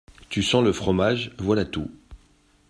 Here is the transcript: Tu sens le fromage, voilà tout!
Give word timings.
Tu 0.29 0.41
sens 0.41 0.63
le 0.63 0.73
fromage, 0.73 1.29
voilà 1.37 1.63
tout! 1.63 1.91